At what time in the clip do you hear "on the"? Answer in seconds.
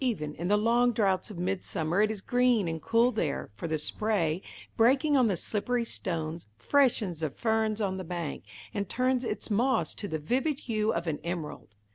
5.15-5.37, 7.79-8.03